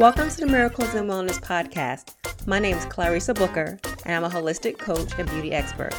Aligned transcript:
Welcome 0.00 0.30
to 0.30 0.36
the 0.40 0.46
Miracles 0.46 0.94
and 0.94 1.10
Wellness 1.10 1.38
Podcast. 1.38 2.14
My 2.46 2.58
name 2.58 2.74
is 2.74 2.86
Clarissa 2.86 3.34
Booker, 3.34 3.78
and 4.06 4.14
I'm 4.14 4.24
a 4.24 4.34
holistic 4.34 4.78
coach 4.78 5.12
and 5.18 5.28
beauty 5.28 5.52
expert. 5.52 5.92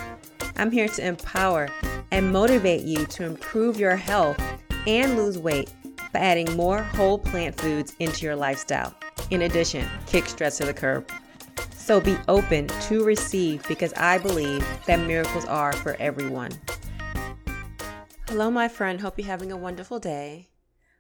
I'm 0.56 0.72
here 0.72 0.88
to 0.88 1.06
empower 1.06 1.70
and 2.10 2.34
motivate 2.34 2.82
you 2.82 3.06
to 3.06 3.26
improve 3.26 3.80
your 3.80 3.96
health 3.96 4.42
and 4.88 5.16
lose 5.18 5.38
weight 5.38 5.72
by 6.12 6.20
adding 6.20 6.52
more 6.58 6.82
whole 6.82 7.20
plant 7.20 7.62
foods 7.62 7.96
into 8.00 8.26
your 8.26 8.36
lifestyle. 8.36 8.96
In 9.30 9.44
addition, 9.44 9.88
kick 10.08 10.26
stress 10.26 10.58
to 10.58 10.66
the 10.66 10.74
curb. 10.74 11.08
So 11.76 12.02
be 12.02 12.18
open 12.28 12.70
to 12.70 13.04
receive 13.04 13.68
because 13.68 13.94
I 13.94 14.18
believe 14.18 14.66
that 14.88 15.00
miracles 15.06 15.46
are 15.46 15.74
for 15.74 15.96
everyone. 16.00 16.54
Hello, 18.28 18.50
my 18.50 18.68
friend. 18.68 19.00
Hope 19.00 19.20
you're 19.20 19.28
having 19.28 19.52
a 19.52 19.58
wonderful 19.58 20.00
day. 20.00 20.48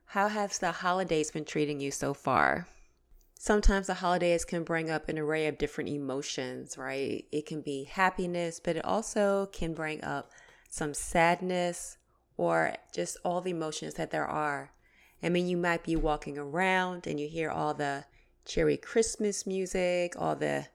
How 0.05 0.27
has 0.27 0.59
the 0.59 0.71
holidays 0.71 1.31
been 1.31 1.45
treating 1.45 1.79
you 1.79 1.89
so 1.89 2.13
far? 2.13 2.67
Sometimes 3.41 3.87
the 3.87 3.95
holidays 3.95 4.45
can 4.45 4.63
bring 4.63 4.91
up 4.91 5.09
an 5.09 5.17
array 5.17 5.47
of 5.47 5.57
different 5.57 5.89
emotions, 5.89 6.77
right? 6.77 7.25
It 7.31 7.47
can 7.47 7.61
be 7.61 7.85
happiness, 7.85 8.61
but 8.63 8.75
it 8.75 8.85
also 8.85 9.47
can 9.47 9.73
bring 9.73 10.03
up 10.03 10.29
some 10.69 10.93
sadness 10.93 11.97
or 12.37 12.75
just 12.93 13.17
all 13.25 13.41
the 13.41 13.49
emotions 13.49 13.95
that 13.95 14.11
there 14.11 14.27
are. 14.27 14.71
I 15.23 15.29
mean, 15.29 15.47
you 15.47 15.57
might 15.57 15.83
be 15.83 15.95
walking 15.95 16.37
around 16.37 17.07
and 17.07 17.19
you 17.19 17.27
hear 17.27 17.49
all 17.49 17.73
the 17.73 18.05
cheery 18.45 18.77
Christmas 18.77 19.47
music, 19.47 20.13
all 20.15 20.35
the 20.35 20.67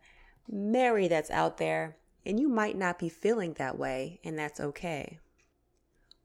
merry 0.50 1.06
that's 1.06 1.30
out 1.30 1.58
there, 1.58 1.96
and 2.24 2.40
you 2.40 2.48
might 2.48 2.76
not 2.76 2.98
be 2.98 3.08
feeling 3.08 3.52
that 3.52 3.78
way, 3.78 4.18
and 4.24 4.36
that's 4.36 4.58
okay. 4.58 5.20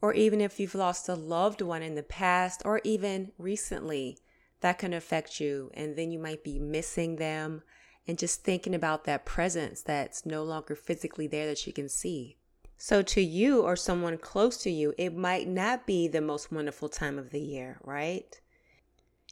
Or 0.01 0.11
even 0.15 0.41
if 0.41 0.59
you've 0.59 0.73
lost 0.73 1.07
a 1.07 1.13
loved 1.13 1.61
one 1.61 1.83
in 1.83 1.93
the 1.93 2.01
past 2.01 2.63
or 2.65 2.81
even 2.83 3.31
recently, 3.37 4.17
that 4.61 4.79
can 4.79 4.93
affect 4.93 5.39
you. 5.39 5.69
And 5.73 5.95
then 5.95 6.11
you 6.11 6.19
might 6.19 6.43
be 6.43 6.59
missing 6.59 7.17
them 7.17 7.61
and 8.07 8.17
just 8.17 8.43
thinking 8.43 8.73
about 8.73 9.03
that 9.03 9.25
presence 9.25 9.81
that's 9.81 10.25
no 10.25 10.43
longer 10.43 10.75
physically 10.75 11.27
there 11.27 11.47
that 11.47 11.67
you 11.67 11.73
can 11.73 11.89
see. 11.89 12.37
So, 12.77 13.03
to 13.03 13.21
you 13.21 13.61
or 13.61 13.75
someone 13.75 14.17
close 14.17 14.57
to 14.63 14.71
you, 14.71 14.95
it 14.97 15.15
might 15.15 15.47
not 15.47 15.85
be 15.85 16.07
the 16.07 16.21
most 16.21 16.51
wonderful 16.51 16.89
time 16.89 17.19
of 17.19 17.29
the 17.29 17.39
year, 17.39 17.79
right? 17.83 18.39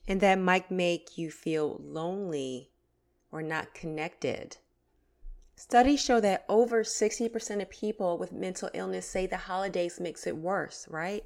And 0.08 0.22
that 0.22 0.38
might 0.38 0.70
make 0.70 1.18
you 1.18 1.32
feel 1.32 1.82
lonely 1.84 2.70
or 3.32 3.42
not 3.42 3.74
connected. 3.74 4.58
Studies 5.56 6.00
show 6.00 6.20
that 6.22 6.46
over 6.48 6.84
60% 6.84 7.62
of 7.62 7.70
people 7.70 8.18
with 8.18 8.32
mental 8.32 8.70
illness 8.74 9.08
say 9.08 9.26
the 9.26 9.38
holidays 9.38 10.00
makes 10.00 10.26
it 10.26 10.38
worse, 10.38 10.88
right? 10.90 11.26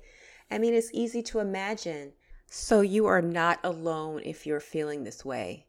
I 0.49 0.58
mean, 0.58 0.73
it's 0.73 0.94
easy 0.94 1.22
to 1.23 1.39
imagine 1.39 2.14
so 2.55 2.81
you 2.81 3.07
are 3.07 3.19
not 3.19 3.59
alone 3.63 4.21
if 4.23 4.45
you're 4.45 4.59
feeling 4.59 5.03
this 5.03 5.25
way. 5.25 5.65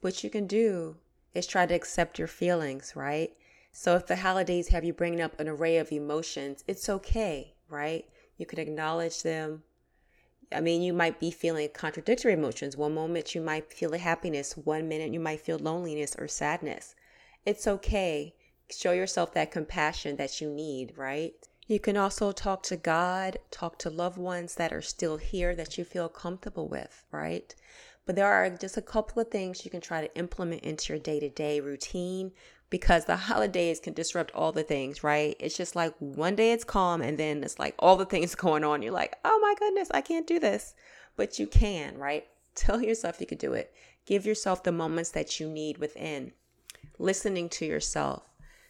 What 0.00 0.24
you 0.24 0.30
can 0.30 0.46
do 0.46 0.96
is 1.34 1.46
try 1.46 1.66
to 1.66 1.74
accept 1.74 2.18
your 2.18 2.26
feelings, 2.26 2.96
right? 2.96 3.36
So 3.70 3.96
if 3.96 4.06
the 4.06 4.16
holidays 4.16 4.68
have 4.68 4.82
you 4.82 4.94
bringing 4.94 5.20
up 5.20 5.38
an 5.38 5.46
array 5.46 5.76
of 5.76 5.92
emotions, 5.92 6.64
it's 6.66 6.88
okay, 6.88 7.52
right? 7.68 8.06
You 8.38 8.46
can 8.46 8.58
acknowledge 8.60 9.22
them. 9.22 9.62
I 10.50 10.62
mean, 10.62 10.80
you 10.80 10.94
might 10.94 11.20
be 11.20 11.30
feeling 11.30 11.68
contradictory 11.68 12.32
emotions. 12.32 12.78
One 12.78 12.94
moment 12.94 13.34
you 13.34 13.42
might 13.42 13.70
feel 13.70 13.92
happiness, 13.92 14.56
one 14.56 14.88
minute 14.88 15.12
you 15.12 15.20
might 15.20 15.42
feel 15.42 15.58
loneliness 15.58 16.16
or 16.18 16.28
sadness. 16.28 16.94
It's 17.44 17.66
okay. 17.66 18.34
Show 18.70 18.92
yourself 18.92 19.34
that 19.34 19.50
compassion 19.50 20.16
that 20.16 20.40
you 20.40 20.48
need, 20.48 20.94
right? 20.96 21.34
You 21.68 21.78
can 21.78 21.96
also 21.96 22.32
talk 22.32 22.64
to 22.64 22.76
God, 22.76 23.38
talk 23.50 23.78
to 23.78 23.90
loved 23.90 24.18
ones 24.18 24.56
that 24.56 24.72
are 24.72 24.82
still 24.82 25.16
here 25.16 25.54
that 25.54 25.78
you 25.78 25.84
feel 25.84 26.08
comfortable 26.08 26.68
with, 26.68 27.04
right? 27.12 27.54
But 28.04 28.16
there 28.16 28.32
are 28.32 28.50
just 28.50 28.76
a 28.76 28.82
couple 28.82 29.22
of 29.22 29.28
things 29.28 29.64
you 29.64 29.70
can 29.70 29.80
try 29.80 30.00
to 30.00 30.16
implement 30.16 30.62
into 30.62 30.92
your 30.92 30.98
day 31.00 31.20
to 31.20 31.28
day 31.28 31.60
routine 31.60 32.32
because 32.68 33.04
the 33.04 33.16
holidays 33.28 33.78
can 33.78 33.92
disrupt 33.92 34.32
all 34.32 34.50
the 34.50 34.64
things, 34.64 35.04
right? 35.04 35.36
It's 35.38 35.56
just 35.56 35.76
like 35.76 35.94
one 36.00 36.34
day 36.34 36.52
it's 36.52 36.64
calm 36.64 37.00
and 37.00 37.16
then 37.16 37.44
it's 37.44 37.60
like 37.60 37.76
all 37.78 37.96
the 37.96 38.06
things 38.06 38.34
going 38.46 38.64
on. 38.64 38.82
You're 38.82 38.92
like, 38.92 39.16
oh 39.24 39.38
my 39.40 39.54
goodness, 39.56 39.88
I 39.92 40.00
can't 40.00 40.26
do 40.26 40.40
this. 40.40 40.74
But 41.14 41.38
you 41.38 41.46
can, 41.46 41.96
right? 41.96 42.26
Tell 42.56 42.82
yourself 42.82 43.20
you 43.20 43.26
can 43.26 43.38
do 43.38 43.52
it. 43.52 43.72
Give 44.04 44.26
yourself 44.26 44.64
the 44.64 44.72
moments 44.72 45.10
that 45.10 45.38
you 45.38 45.48
need 45.48 45.78
within. 45.78 46.32
Listening 46.98 47.48
to 47.50 47.64
yourself 47.64 48.24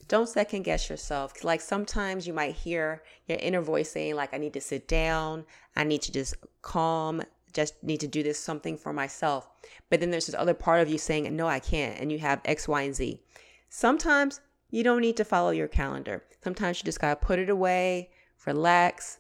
don't 0.09 0.29
second 0.29 0.63
guess 0.63 0.91
yourself. 0.91 1.45
Like 1.45 1.61
sometimes 1.61 2.27
you 2.27 2.33
might 2.33 2.55
hear 2.55 3.03
your 3.27 3.39
inner 3.41 3.61
voice 3.61 3.91
saying, 3.91 4.15
like, 4.15 4.35
I 4.35 4.39
need 4.39 4.53
to 4.55 4.61
sit 4.61 4.89
down, 4.89 5.45
I 5.77 5.85
need 5.85 6.03
to 6.03 6.13
just 6.13 6.35
calm, 6.61 7.23
just 7.53 7.83
need 7.83 8.01
to 8.01 8.07
do 8.07 8.23
this 8.23 8.39
something 8.39 8.77
for 8.77 8.93
myself. 8.93 9.49
But 9.91 10.01
then 10.01 10.11
there's 10.11 10.27
this 10.27 10.35
other 10.35 10.55
part 10.55 10.81
of 10.81 10.89
you 10.89 10.99
saying, 10.99 11.35
No, 11.35 11.47
I 11.47 11.61
can't. 11.61 11.99
And 12.01 12.11
you 12.11 12.19
have 12.19 12.41
X, 12.45 12.69
Y, 12.69 12.83
and 12.83 12.95
Z. 12.95 13.21
Sometimes 13.69 14.41
you 14.71 14.83
don't 14.83 15.01
need 15.01 15.17
to 15.19 15.25
follow 15.25 15.51
your 15.51 15.69
calendar. 15.69 16.25
Sometimes 16.43 16.79
you 16.79 16.85
just 16.85 17.01
gotta 17.01 17.17
put 17.17 17.39
it 17.39 17.51
away, 17.51 18.11
relax, 18.47 19.19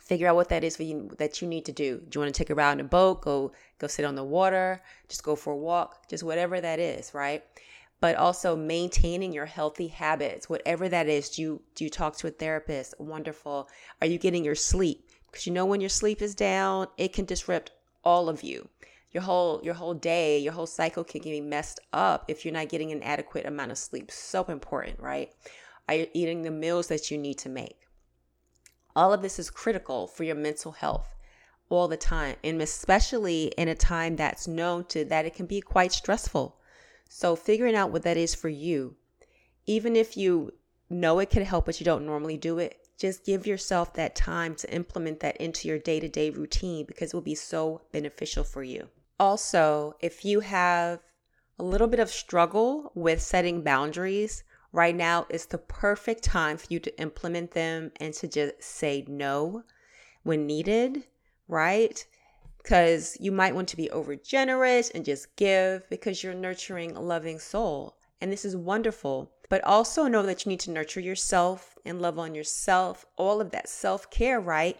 figure 0.00 0.28
out 0.28 0.34
what 0.34 0.48
that 0.48 0.64
is 0.64 0.76
for 0.76 0.82
you 0.82 1.10
that 1.18 1.40
you 1.40 1.48
need 1.48 1.64
to 1.64 1.72
do. 1.72 1.98
Do 1.98 2.16
you 2.16 2.20
want 2.20 2.34
to 2.34 2.38
take 2.38 2.50
a 2.50 2.54
ride 2.54 2.72
in 2.72 2.80
a 2.80 2.84
boat? 2.84 3.22
Go 3.22 3.52
go 3.78 3.86
sit 3.86 4.04
on 4.04 4.14
the 4.14 4.24
water, 4.24 4.82
just 5.08 5.22
go 5.22 5.36
for 5.36 5.52
a 5.52 5.56
walk, 5.56 6.08
just 6.08 6.22
whatever 6.22 6.60
that 6.60 6.78
is, 6.78 7.14
right? 7.14 7.44
But 8.02 8.16
also 8.16 8.56
maintaining 8.56 9.32
your 9.32 9.46
healthy 9.46 9.86
habits, 9.86 10.48
whatever 10.50 10.88
that 10.88 11.08
is. 11.08 11.30
Do 11.30 11.40
you, 11.40 11.62
do 11.76 11.84
you 11.84 11.90
talk 11.90 12.16
to 12.16 12.26
a 12.26 12.32
therapist? 12.32 12.94
Wonderful. 12.98 13.68
Are 14.00 14.08
you 14.08 14.18
getting 14.18 14.44
your 14.44 14.56
sleep? 14.56 15.08
Because 15.26 15.46
you 15.46 15.52
know 15.52 15.64
when 15.64 15.80
your 15.80 15.88
sleep 15.88 16.20
is 16.20 16.34
down, 16.34 16.88
it 16.98 17.12
can 17.12 17.26
disrupt 17.26 17.70
all 18.02 18.28
of 18.28 18.42
you. 18.42 18.68
Your 19.12 19.22
whole 19.22 19.60
your 19.62 19.74
whole 19.74 19.94
day, 19.94 20.38
your 20.38 20.52
whole 20.52 20.66
cycle 20.66 21.04
can 21.04 21.22
get 21.22 21.44
messed 21.44 21.78
up 21.92 22.24
if 22.26 22.44
you're 22.44 22.52
not 22.52 22.70
getting 22.70 22.90
an 22.90 23.04
adequate 23.04 23.46
amount 23.46 23.70
of 23.70 23.78
sleep. 23.78 24.10
So 24.10 24.42
important, 24.46 24.98
right? 24.98 25.30
Are 25.88 25.94
you 25.94 26.08
eating 26.12 26.42
the 26.42 26.50
meals 26.50 26.88
that 26.88 27.08
you 27.08 27.18
need 27.18 27.38
to 27.38 27.48
make? 27.48 27.86
All 28.96 29.12
of 29.12 29.22
this 29.22 29.38
is 29.38 29.48
critical 29.48 30.08
for 30.08 30.24
your 30.24 30.34
mental 30.34 30.72
health 30.72 31.14
all 31.68 31.86
the 31.86 31.96
time, 31.96 32.34
and 32.42 32.60
especially 32.60 33.52
in 33.56 33.68
a 33.68 33.76
time 33.76 34.16
that's 34.16 34.48
known 34.48 34.86
to 34.86 35.04
that 35.04 35.24
it 35.24 35.34
can 35.34 35.46
be 35.46 35.60
quite 35.60 35.92
stressful. 35.92 36.58
So, 37.14 37.36
figuring 37.36 37.74
out 37.74 37.92
what 37.92 38.04
that 38.04 38.16
is 38.16 38.34
for 38.34 38.48
you, 38.48 38.96
even 39.66 39.96
if 39.96 40.16
you 40.16 40.54
know 40.88 41.18
it 41.18 41.28
can 41.28 41.44
help, 41.44 41.66
but 41.66 41.78
you 41.78 41.84
don't 41.84 42.06
normally 42.06 42.38
do 42.38 42.58
it, 42.58 42.88
just 42.96 43.26
give 43.26 43.46
yourself 43.46 43.92
that 43.92 44.16
time 44.16 44.54
to 44.56 44.74
implement 44.74 45.20
that 45.20 45.36
into 45.36 45.68
your 45.68 45.78
day 45.78 46.00
to 46.00 46.08
day 46.08 46.30
routine 46.30 46.86
because 46.86 47.10
it 47.10 47.14
will 47.14 47.20
be 47.20 47.34
so 47.34 47.82
beneficial 47.92 48.44
for 48.44 48.62
you. 48.62 48.88
Also, 49.20 49.94
if 50.00 50.24
you 50.24 50.40
have 50.40 51.00
a 51.58 51.62
little 51.62 51.86
bit 51.86 52.00
of 52.00 52.08
struggle 52.08 52.90
with 52.94 53.20
setting 53.20 53.62
boundaries, 53.62 54.42
right 54.72 54.96
now 54.96 55.26
is 55.28 55.44
the 55.44 55.58
perfect 55.58 56.24
time 56.24 56.56
for 56.56 56.66
you 56.70 56.80
to 56.80 56.98
implement 56.98 57.50
them 57.50 57.92
and 58.00 58.14
to 58.14 58.26
just 58.26 58.62
say 58.62 59.04
no 59.06 59.64
when 60.22 60.46
needed, 60.46 61.04
right? 61.46 62.06
Because 62.62 63.16
you 63.20 63.32
might 63.32 63.54
want 63.54 63.68
to 63.68 63.76
be 63.76 63.90
over 63.90 64.14
generous 64.16 64.90
and 64.90 65.04
just 65.04 65.34
give 65.36 65.88
because 65.90 66.22
you're 66.22 66.34
nurturing 66.34 66.92
a 66.92 67.00
loving 67.00 67.38
soul. 67.38 67.96
And 68.20 68.30
this 68.30 68.44
is 68.44 68.56
wonderful. 68.56 69.32
But 69.48 69.64
also 69.64 70.06
know 70.06 70.22
that 70.22 70.46
you 70.46 70.50
need 70.50 70.60
to 70.60 70.70
nurture 70.70 71.00
yourself 71.00 71.76
and 71.84 72.00
love 72.00 72.18
on 72.18 72.34
yourself, 72.34 73.04
all 73.16 73.40
of 73.40 73.50
that 73.50 73.68
self 73.68 74.08
care, 74.10 74.40
right? 74.40 74.78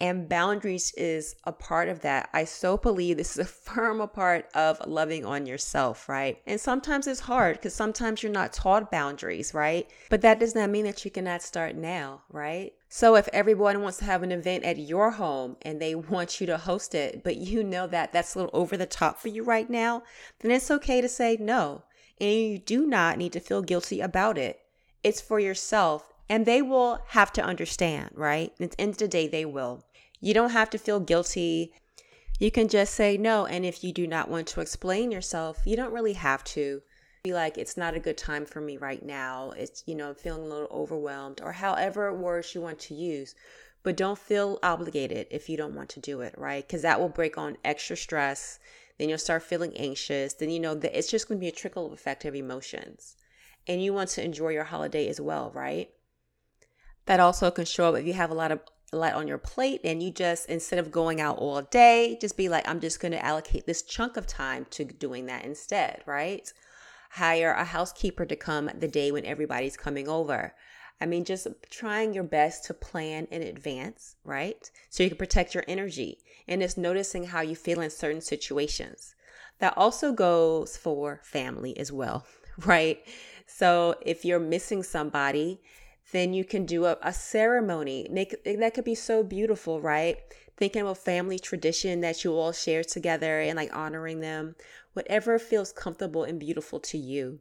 And 0.00 0.28
boundaries 0.28 0.94
is 0.96 1.36
a 1.44 1.52
part 1.52 1.88
of 1.88 2.00
that. 2.00 2.30
I 2.32 2.44
so 2.44 2.78
believe 2.78 3.16
this 3.16 3.32
is 3.32 3.38
a 3.38 3.44
firm 3.70 4.08
part 4.08 4.48
of 4.54 4.80
loving 4.86 5.26
on 5.26 5.44
yourself, 5.44 6.08
right? 6.08 6.38
And 6.46 6.58
sometimes 6.58 7.06
it's 7.06 7.20
hard 7.20 7.56
because 7.56 7.74
sometimes 7.74 8.22
you're 8.22 8.32
not 8.32 8.54
taught 8.54 8.90
boundaries, 8.90 9.52
right? 9.52 9.90
But 10.08 10.22
that 10.22 10.40
does 10.40 10.54
not 10.54 10.70
mean 10.70 10.84
that 10.86 11.04
you 11.04 11.10
cannot 11.10 11.42
start 11.42 11.76
now, 11.76 12.22
right? 12.30 12.72
So 12.96 13.16
if 13.16 13.26
everyone 13.32 13.82
wants 13.82 13.98
to 13.98 14.04
have 14.04 14.22
an 14.22 14.30
event 14.30 14.62
at 14.62 14.78
your 14.78 15.10
home 15.10 15.56
and 15.62 15.82
they 15.82 15.96
want 15.96 16.40
you 16.40 16.46
to 16.46 16.56
host 16.56 16.94
it, 16.94 17.24
but 17.24 17.34
you 17.36 17.64
know 17.64 17.88
that 17.88 18.12
that's 18.12 18.36
a 18.36 18.38
little 18.38 18.56
over 18.56 18.76
the 18.76 18.86
top 18.86 19.18
for 19.18 19.26
you 19.26 19.42
right 19.42 19.68
now, 19.68 20.04
then 20.38 20.52
it's 20.52 20.70
okay 20.70 21.00
to 21.00 21.08
say 21.08 21.36
no. 21.40 21.82
And 22.20 22.30
you 22.30 22.56
do 22.56 22.86
not 22.86 23.18
need 23.18 23.32
to 23.32 23.40
feel 23.40 23.62
guilty 23.62 24.00
about 24.00 24.38
it. 24.38 24.60
It's 25.02 25.20
for 25.20 25.40
yourself 25.40 26.12
and 26.28 26.46
they 26.46 26.62
will 26.62 27.00
have 27.08 27.32
to 27.32 27.42
understand, 27.42 28.10
right? 28.14 28.52
At 28.60 28.70
the 28.70 28.80
end 28.80 28.92
of 28.92 28.98
the 28.98 29.08
day, 29.08 29.26
they 29.26 29.44
will. 29.44 29.82
You 30.20 30.32
don't 30.32 30.50
have 30.50 30.70
to 30.70 30.78
feel 30.78 31.00
guilty. 31.00 31.72
You 32.38 32.52
can 32.52 32.68
just 32.68 32.94
say 32.94 33.16
no. 33.16 33.44
And 33.44 33.66
if 33.66 33.82
you 33.82 33.92
do 33.92 34.06
not 34.06 34.30
want 34.30 34.46
to 34.46 34.60
explain 34.60 35.10
yourself, 35.10 35.62
you 35.64 35.74
don't 35.74 35.92
really 35.92 36.12
have 36.12 36.44
to 36.44 36.80
be 37.24 37.32
like 37.32 37.56
it's 37.56 37.78
not 37.78 37.94
a 37.94 38.00
good 38.00 38.18
time 38.18 38.44
for 38.44 38.60
me 38.60 38.76
right 38.76 39.02
now. 39.02 39.50
It's 39.56 39.82
you 39.86 39.94
know 39.94 40.12
feeling 40.12 40.42
a 40.42 40.46
little 40.46 40.68
overwhelmed 40.70 41.40
or 41.42 41.52
however 41.52 42.12
words 42.12 42.54
you 42.54 42.60
want 42.60 42.78
to 42.80 42.94
use 42.94 43.34
but 43.82 43.96
don't 43.96 44.18
feel 44.18 44.58
obligated 44.62 45.26
if 45.30 45.48
you 45.48 45.56
don't 45.56 45.74
want 45.74 45.88
to 45.90 46.00
do 46.00 46.20
it 46.20 46.34
right? 46.36 46.66
Because 46.66 46.82
that 46.82 47.00
will 47.00 47.08
break 47.08 47.38
on 47.38 47.56
extra 47.64 47.96
stress. 47.96 48.58
Then 48.98 49.08
you'll 49.08 49.16
start 49.16 49.42
feeling 49.42 49.74
anxious. 49.74 50.34
Then 50.34 50.50
you 50.50 50.60
know 50.60 50.74
that 50.74 50.96
it's 50.96 51.10
just 51.10 51.26
going 51.26 51.38
to 51.38 51.40
be 51.40 51.48
a 51.48 51.52
trickle 51.52 51.94
effect 51.94 52.26
of 52.26 52.34
emotions. 52.34 53.16
And 53.66 53.82
you 53.82 53.94
want 53.94 54.10
to 54.10 54.24
enjoy 54.24 54.50
your 54.50 54.64
holiday 54.64 55.08
as 55.08 55.18
well 55.18 55.50
right? 55.54 55.88
That 57.06 57.20
also 57.20 57.50
can 57.50 57.64
show 57.64 57.88
up 57.88 57.96
if 57.96 58.06
you 58.06 58.12
have 58.12 58.30
a 58.30 58.34
lot 58.34 58.52
of 58.52 58.60
lot 58.92 59.14
on 59.14 59.26
your 59.26 59.38
plate 59.38 59.80
and 59.82 60.02
you 60.02 60.10
just 60.10 60.48
instead 60.48 60.78
of 60.78 60.92
going 60.92 61.20
out 61.20 61.38
all 61.38 61.60
day 61.62 62.16
just 62.20 62.36
be 62.36 62.48
like 62.48 62.68
i'm 62.68 62.78
just 62.78 63.00
going 63.00 63.10
to 63.10 63.24
allocate 63.24 63.66
this 63.66 63.82
chunk 63.82 64.16
of 64.16 64.24
time 64.24 64.64
to 64.70 64.84
doing 64.84 65.26
that 65.26 65.44
instead 65.44 66.00
right 66.06 66.52
hire 67.14 67.52
a 67.52 67.64
housekeeper 67.64 68.26
to 68.26 68.34
come 68.34 68.68
the 68.76 68.88
day 68.88 69.12
when 69.12 69.24
everybody's 69.24 69.76
coming 69.76 70.08
over. 70.08 70.52
I 71.00 71.06
mean 71.06 71.24
just 71.24 71.46
trying 71.70 72.12
your 72.12 72.24
best 72.24 72.64
to 72.64 72.74
plan 72.74 73.28
in 73.30 73.40
advance 73.40 74.16
right? 74.24 74.68
So 74.90 75.04
you 75.04 75.10
can 75.10 75.18
protect 75.18 75.54
your 75.54 75.62
energy 75.68 76.18
and 76.48 76.60
it's 76.60 76.76
noticing 76.76 77.24
how 77.26 77.40
you 77.40 77.54
feel 77.54 77.80
in 77.80 77.90
certain 77.90 78.20
situations. 78.20 79.14
That 79.60 79.78
also 79.78 80.12
goes 80.12 80.76
for 80.76 81.20
family 81.22 81.78
as 81.78 81.92
well 81.92 82.26
right? 82.66 83.00
So 83.46 83.94
if 84.02 84.24
you're 84.24 84.40
missing 84.40 84.82
somebody 84.82 85.60
then 86.12 86.34
you 86.34 86.44
can 86.44 86.66
do 86.66 86.84
a, 86.84 86.96
a 87.02 87.12
ceremony. 87.12 88.06
Make 88.10 88.44
that 88.44 88.74
could 88.74 88.84
be 88.84 88.94
so 88.94 89.22
beautiful, 89.22 89.80
right? 89.80 90.18
Thinking 90.56 90.82
of 90.82 90.88
a 90.88 90.94
family 90.94 91.38
tradition 91.38 92.00
that 92.02 92.24
you 92.24 92.34
all 92.34 92.52
share 92.52 92.84
together 92.84 93.40
and 93.40 93.56
like 93.56 93.74
honoring 93.74 94.20
them, 94.20 94.54
whatever 94.92 95.38
feels 95.38 95.72
comfortable 95.72 96.24
and 96.24 96.38
beautiful 96.38 96.78
to 96.80 96.98
you. 96.98 97.40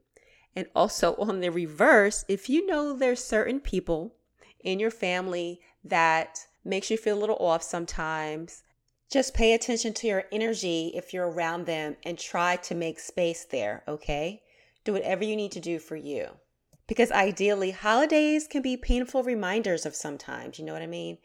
And 0.56 0.68
also 0.76 1.16
on 1.20 1.42
the 1.42 1.52
reverse, 1.52 2.26
if 2.28 2.50
you 2.50 2.66
know 2.66 2.94
there's 2.94 3.24
certain 3.24 3.60
people 3.60 4.16
in 4.62 4.80
your 4.80 4.92
family 4.92 5.60
that 5.84 6.48
makes 6.64 6.90
you 6.90 6.98
feel 6.98 7.18
a 7.18 7.20
little 7.20 7.36
off 7.38 7.62
sometimes, 7.62 8.64
just 9.12 9.34
pay 9.34 9.54
attention 9.54 9.94
to 9.94 10.08
your 10.08 10.24
energy 10.32 10.92
if 10.96 11.14
you're 11.14 11.30
around 11.30 11.66
them 11.66 11.98
and 12.04 12.18
try 12.18 12.56
to 12.56 12.74
make 12.74 13.00
space 13.00 13.46
there, 13.46 13.84
okay? 13.88 14.42
Do 14.86 14.94
whatever 14.94 15.24
you 15.24 15.36
need 15.36 15.52
to 15.52 15.60
do 15.60 15.78
for 15.78 15.96
you 15.96 16.38
because 16.94 17.12
ideally 17.12 17.72
holidays 17.72 18.46
can 18.46 18.62
be 18.62 18.78
painful 18.78 19.24
reminders 19.24 19.84
of 19.84 19.96
sometimes, 19.96 20.60
you 20.60 20.64
know 20.64 20.74
what 20.74 20.84
I 20.84 20.86
mean? 20.86 21.18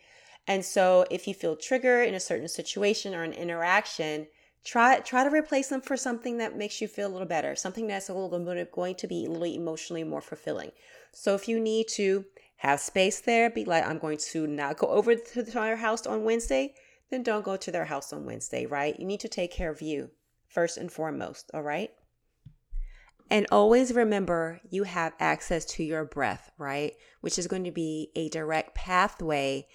And 0.47 0.65
so 0.65 1.05
if 1.11 1.29
you 1.29 1.35
feel 1.35 1.57
triggered 1.57 2.09
in 2.09 2.15
a 2.15 2.21
certain 2.21 2.49
situation 2.49 3.15
or 3.15 3.23
an 3.23 3.35
interaction, 3.35 4.29
try 4.65 4.99
try 5.01 5.25
to 5.25 5.31
replace 5.31 5.69
them 5.69 5.83
for 5.83 5.95
something 5.95 6.39
that 6.39 6.57
makes 6.57 6.81
you 6.81 6.89
feel 6.89 7.09
a 7.09 7.13
little 7.13 7.29
better, 7.29 7.55
something 7.55 7.87
that's 7.87 8.09
a 8.09 8.15
little 8.15 8.31
bit 8.39 8.73
going 8.73 8.95
to 8.95 9.07
be 9.07 9.27
a 9.27 9.29
little 9.29 9.45
emotionally 9.45 10.05
more 10.05 10.23
fulfilling. 10.23 10.73
So 11.13 11.35
if 11.35 11.49
you 11.49 11.61
need 11.61 11.89
to 11.89 12.25
have 12.57 12.81
space 12.81 13.21
there, 13.21 13.51
be 13.51 13.67
like, 13.67 13.87
I'm 13.87 13.99
going 13.99 14.21
to 14.33 14.47
not 14.47 14.79
go 14.79 14.87
over 14.87 15.17
to 15.17 15.43
their 15.43 15.77
house 15.77 16.07
on 16.07 16.25
Wednesday, 16.25 16.73
then 17.11 17.23
don't 17.23 17.45
go 17.45 17.59
to 17.59 17.71
their 17.71 17.85
house 17.85 18.11
on 18.15 18.25
Wednesday, 18.25 18.65
right? 18.65 18.99
You 18.99 19.05
need 19.05 19.21
to 19.21 19.29
take 19.29 19.53
care 19.53 19.71
of 19.71 19.83
you 19.83 20.13
first 20.49 20.79
and 20.79 20.91
foremost, 20.91 21.51
all 21.53 21.63
right? 21.63 21.91
And 23.31 23.47
always 23.53 23.93
remember 23.93 24.61
you 24.71 24.85
have 24.85 25.13
access 25.21 25.65
to 25.67 25.85
your 25.85 26.05
breath, 26.05 26.51
right? 26.57 26.95
Which 27.21 27.39
is 27.39 27.47
going 27.47 27.65
to 27.65 27.71
be 27.71 28.11
a 28.15 28.29
direct 28.31 28.75
pathway 28.75 29.67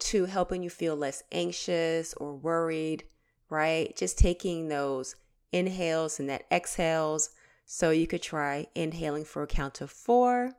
to 0.00 0.26
helping 0.26 0.62
you 0.62 0.70
feel 0.70 0.94
less 0.94 1.22
anxious 1.32 2.14
or 2.14 2.36
worried, 2.36 3.04
right? 3.48 3.96
Just 3.96 4.18
taking 4.18 4.68
those 4.68 5.16
inhales 5.52 6.20
and 6.20 6.28
that 6.28 6.44
exhales. 6.52 7.30
So 7.64 7.90
you 7.90 8.06
could 8.06 8.22
try 8.22 8.66
inhaling 8.74 9.24
for 9.24 9.42
a 9.42 9.46
count 9.46 9.80
of 9.80 9.90
four, 9.90 10.52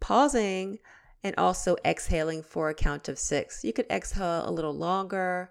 pausing, 0.00 0.78
and 1.22 1.34
also 1.36 1.76
exhaling 1.84 2.42
for 2.42 2.68
a 2.68 2.74
count 2.74 3.08
of 3.08 3.18
six. 3.18 3.64
You 3.64 3.72
could 3.72 3.86
exhale 3.90 4.48
a 4.48 4.50
little 4.50 4.74
longer 4.74 5.50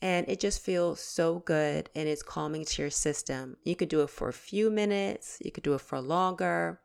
and 0.00 0.28
it 0.28 0.40
just 0.40 0.62
feels 0.62 1.00
so 1.00 1.40
good 1.40 1.90
and 1.94 2.08
it's 2.08 2.22
calming 2.22 2.64
to 2.64 2.82
your 2.82 2.90
system. 2.90 3.56
You 3.64 3.76
could 3.76 3.88
do 3.88 4.02
it 4.02 4.10
for 4.10 4.28
a 4.28 4.32
few 4.32 4.70
minutes, 4.70 5.38
you 5.44 5.50
could 5.50 5.64
do 5.64 5.74
it 5.74 5.80
for 5.80 6.00
longer 6.00 6.80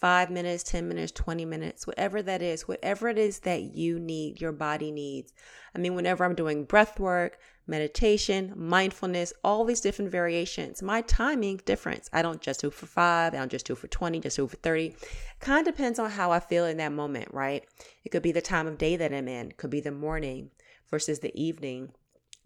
five 0.00 0.30
minutes, 0.30 0.62
10 0.62 0.88
minutes, 0.88 1.12
20 1.12 1.44
minutes, 1.44 1.86
whatever 1.86 2.22
that 2.22 2.40
is, 2.40 2.66
whatever 2.66 3.08
it 3.08 3.18
is 3.18 3.40
that 3.40 3.76
you 3.76 4.00
need, 4.00 4.40
your 4.40 4.52
body 4.52 4.90
needs. 4.90 5.34
I 5.74 5.78
mean, 5.78 5.94
whenever 5.94 6.24
I'm 6.24 6.34
doing 6.34 6.64
breath 6.64 6.98
work, 6.98 7.38
meditation, 7.66 8.54
mindfulness, 8.56 9.34
all 9.44 9.64
these 9.64 9.82
different 9.82 10.10
variations, 10.10 10.82
my 10.82 11.02
timing 11.02 11.60
difference. 11.66 12.08
I 12.14 12.22
don't 12.22 12.40
just 12.40 12.62
do 12.62 12.68
it 12.68 12.74
for 12.74 12.86
five, 12.86 13.34
I 13.34 13.36
don't 13.36 13.50
just 13.50 13.66
do 13.66 13.74
it 13.74 13.78
for 13.78 13.88
20, 13.88 14.20
just 14.20 14.36
do 14.36 14.44
it 14.44 14.50
for 14.50 14.56
30. 14.56 14.96
Kind 15.38 15.68
of 15.68 15.74
depends 15.74 15.98
on 15.98 16.10
how 16.10 16.32
I 16.32 16.40
feel 16.40 16.64
in 16.64 16.78
that 16.78 16.92
moment, 16.92 17.28
right? 17.32 17.64
It 18.02 18.08
could 18.08 18.22
be 18.22 18.32
the 18.32 18.40
time 18.40 18.66
of 18.66 18.78
day 18.78 18.96
that 18.96 19.12
I'm 19.12 19.28
in, 19.28 19.52
could 19.52 19.70
be 19.70 19.80
the 19.80 19.92
morning 19.92 20.50
versus 20.90 21.18
the 21.18 21.38
evening 21.40 21.90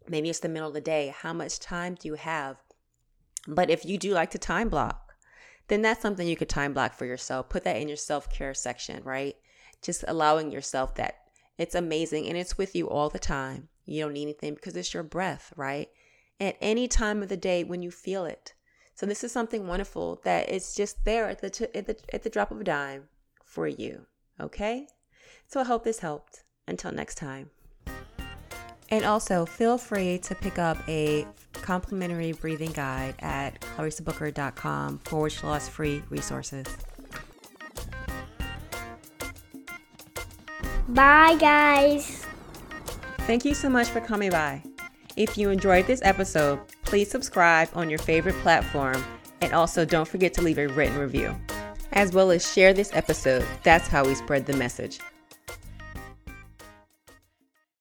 Maybe 0.09 0.31
it's 0.31 0.41
the 0.41 0.49
middle 0.49 0.69
of 0.69 0.75
the 0.75 0.81
day. 0.81 1.15
How 1.17 1.33
much 1.33 1.59
time 1.59 1.95
do 1.95 2.09
you 2.09 2.15
have? 2.15 2.57
But 3.47 3.71
if 3.71 3.85
you 3.85 3.99
do 3.99 4.13
like 4.13 4.31
to 4.31 4.39
time 4.39 4.69
block, 4.69 5.15
then 5.69 5.83
that's 5.83 6.03
something 6.03 6.27
you 6.27 6.37
could 6.37 6.49
time 6.49 6.73
block 6.73 6.95
for 6.95 7.07
yourself. 7.07 7.49
Put 7.49 7.65
that 7.65 7.77
in 7.77 7.89
your 7.89 7.97
self 7.97 8.31
care 8.31 8.55
section, 8.55 9.03
right? 9.05 9.37
Just 9.83 10.05
allowing 10.07 10.51
yourself 10.51 10.95
that 10.97 11.17
it's 11.59 11.75
amazing 11.75 12.27
and 12.27 12.37
it's 12.37 12.59
with 12.59 12.75
you 12.75 12.89
all 12.89 13.09
the 13.09 13.19
time. 13.19 13.69
You 13.87 14.03
don't 14.03 14.13
need 14.13 14.23
anything 14.23 14.55
because 14.55 14.77
it's 14.77 14.95
your 14.95 15.03
breath, 15.03 15.53
right? 15.57 15.89
At 16.41 16.57
any 16.61 16.89
time 16.89 17.23
of 17.23 17.29
the 17.29 17.37
day 17.37 17.65
when 17.65 17.83
you 17.83 17.91
feel 17.91 18.25
it. 18.25 18.55
So 18.95 19.07
this 19.07 19.25
is 19.25 19.33
something 19.33 19.67
wonderful 19.67 20.21
that 20.25 20.49
it's 20.49 20.75
just 20.75 21.05
there 21.05 21.29
at 21.29 21.41
the 21.41 21.51
t- 21.51 21.75
at 21.75 21.87
the 21.87 21.97
at 22.13 22.23
the 22.23 22.31
drop 22.31 22.51
of 22.51 22.61
a 22.61 22.65
dime 22.65 23.09
for 23.45 23.67
you. 23.67 24.07
Okay? 24.41 24.87
So 25.47 25.61
I 25.61 25.65
hope 25.65 25.85
this 25.85 26.01
helped. 26.01 26.45
Until 26.67 26.93
next 26.93 27.17
time. 27.17 27.51
And 28.95 29.05
also, 29.05 29.45
feel 29.45 29.77
free 29.77 30.19
to 30.19 30.37
pick 30.37 30.57
up 30.57 30.79
a 30.89 31.27
complimentary 31.53 32.31
breathing 32.31 32.71
guide 32.71 33.17
at 33.19 33.61
clarissabooker.com 33.61 34.99
forward 34.99 35.31
slash 35.31 35.63
free 35.63 36.01
resources. 36.11 36.65
Bye, 40.87 41.37
guys. 41.41 42.25
Thank 43.23 43.45
you 43.45 43.53
so 43.53 43.69
much 43.69 43.89
for 43.89 44.01
coming 44.01 44.31
by. 44.31 44.63
If 45.17 45.37
you 45.37 45.51
enjoyed 45.51 45.89
this 45.89 46.01
episode, 46.05 46.61
please 46.85 47.11
subscribe 47.11 47.71
on 47.75 47.91
your 47.91 47.99
favorite 47.99 48.37
platform 48.43 49.05
and 49.41 49.53
also 49.53 49.85
don't 49.85 50.07
forget 50.07 50.35
to 50.35 50.43
leave 50.43 50.59
a 50.59 50.69
written 50.69 50.99
review, 50.99 51.35
as 51.95 52.13
well 52.13 52.31
as 52.31 52.49
share 52.49 52.73
this 52.73 52.91
episode. 52.93 53.45
That's 53.65 53.89
how 53.89 54.05
we 54.05 54.15
spread 54.15 54.47
the 54.47 54.57
message. 54.57 55.01